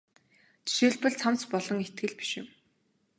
Жишээлбэл 0.67 1.15
цамц 1.21 1.41
бол 1.51 1.65
итгэл 1.85 2.13
биш 2.19 2.31
юм. 2.41 2.47